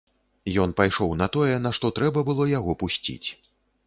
Ён 0.61 0.71
пайшоў 0.79 1.11
на 1.19 1.27
тое, 1.35 1.57
на 1.65 1.71
што 1.79 1.91
трэба 1.97 2.23
было 2.31 2.47
яго 2.53 2.75
пусціць. 2.85 3.27